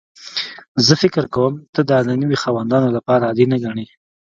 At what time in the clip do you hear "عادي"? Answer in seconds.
3.27-3.45